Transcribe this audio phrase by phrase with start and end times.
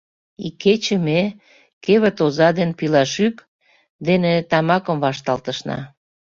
[0.47, 1.21] Икече ме
[1.83, 3.35] кевыт оза ден пилашӱк
[4.07, 5.79] дене тамакам вашталтышна!..